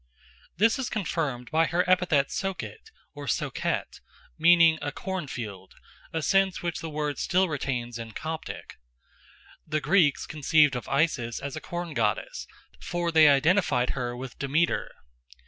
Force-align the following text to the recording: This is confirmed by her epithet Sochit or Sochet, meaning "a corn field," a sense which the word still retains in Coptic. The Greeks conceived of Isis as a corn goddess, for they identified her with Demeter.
This 0.57 0.79
is 0.79 0.89
confirmed 0.89 1.51
by 1.51 1.67
her 1.67 1.87
epithet 1.87 2.31
Sochit 2.31 2.89
or 3.13 3.27
Sochet, 3.27 3.99
meaning 4.35 4.79
"a 4.81 4.91
corn 4.91 5.27
field," 5.27 5.75
a 6.11 6.23
sense 6.23 6.63
which 6.63 6.79
the 6.79 6.89
word 6.89 7.19
still 7.19 7.47
retains 7.47 7.99
in 7.99 8.13
Coptic. 8.13 8.79
The 9.67 9.79
Greeks 9.79 10.25
conceived 10.25 10.75
of 10.75 10.89
Isis 10.89 11.39
as 11.39 11.55
a 11.55 11.61
corn 11.61 11.93
goddess, 11.93 12.47
for 12.79 13.11
they 13.11 13.29
identified 13.29 13.91
her 13.91 14.17
with 14.17 14.39
Demeter. 14.39 14.89